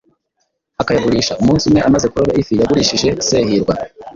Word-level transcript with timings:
akayagurisha. 0.81 1.37
Umunsi 1.41 1.63
umwe 1.65 1.79
amaze 1.87 2.05
kuroba 2.11 2.37
ifi 2.41 2.53
yayigurishije 2.59 3.07
Sehirwa, 3.27 3.73